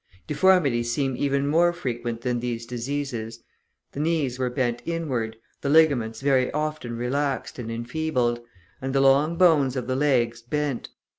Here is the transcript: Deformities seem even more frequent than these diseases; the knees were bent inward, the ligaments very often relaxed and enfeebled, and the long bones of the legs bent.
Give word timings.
Deformities 0.25 0.91
seem 0.91 1.15
even 1.15 1.45
more 1.45 1.71
frequent 1.71 2.21
than 2.21 2.39
these 2.39 2.65
diseases; 2.65 3.43
the 3.91 3.99
knees 3.99 4.39
were 4.39 4.49
bent 4.49 4.81
inward, 4.83 5.37
the 5.61 5.69
ligaments 5.69 6.21
very 6.21 6.51
often 6.53 6.97
relaxed 6.97 7.59
and 7.59 7.69
enfeebled, 7.71 8.41
and 8.81 8.95
the 8.95 8.99
long 9.01 9.37
bones 9.37 9.75
of 9.75 9.85
the 9.85 9.95
legs 9.95 10.41
bent. 10.41 10.89